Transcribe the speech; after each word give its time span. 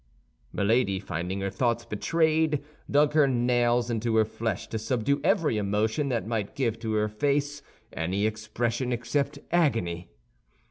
Milady, 0.51 0.99
finding 0.99 1.41
her 1.41 1.51
thoughts 1.51 1.85
betrayed, 1.85 2.63
dug 2.89 3.13
her 3.13 3.27
nails 3.27 3.91
into 3.91 4.15
her 4.15 4.25
flesh 4.25 4.67
to 4.69 4.79
subdue 4.79 5.21
every 5.23 5.59
emotion 5.59 6.09
that 6.09 6.25
might 6.25 6.55
give 6.55 6.79
to 6.79 6.93
her 6.93 7.07
face 7.07 7.61
any 7.93 8.25
expression 8.25 8.91
except 8.91 9.37
agony. 9.51 10.09